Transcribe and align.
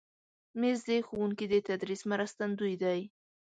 مېز 0.59 0.79
د 0.89 0.91
ښوونکي 1.07 1.45
د 1.49 1.55
تدریس 1.67 2.01
مرستندوی 2.11 2.75
دی. 2.83 2.99